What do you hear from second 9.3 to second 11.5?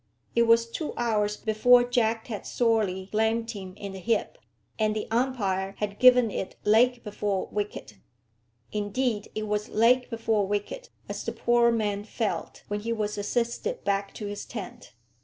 it was leg before wicket, as the